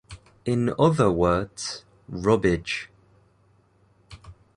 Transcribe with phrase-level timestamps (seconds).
[0.45, 2.89] In other words, rubbage.